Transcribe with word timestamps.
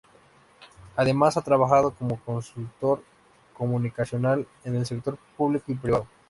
Además, 0.95 1.37
ha 1.37 1.43
trabajado 1.43 1.91
como 1.93 2.19
consultor 2.21 3.03
comunicacional 3.55 4.47
en 4.63 4.75
el 4.77 4.87
sector 4.87 5.15
público 5.37 5.71
y 5.71 5.75
privado. 5.75 6.07